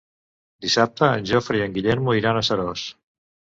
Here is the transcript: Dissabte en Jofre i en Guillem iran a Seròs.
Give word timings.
Dissabte 0.65 1.09
en 1.17 1.29
Jofre 1.33 1.61
i 1.61 1.63
en 1.67 1.77
Guillem 1.77 2.11
iran 2.23 2.43
a 2.43 2.45
Seròs. 2.51 2.89